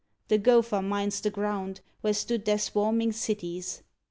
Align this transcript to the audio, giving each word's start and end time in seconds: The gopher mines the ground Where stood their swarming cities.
The 0.29 0.39
gopher 0.39 0.81
mines 0.81 1.21
the 1.21 1.29
ground 1.29 1.81
Where 2.01 2.15
stood 2.15 2.45
their 2.45 2.57
swarming 2.57 3.11
cities. 3.11 3.83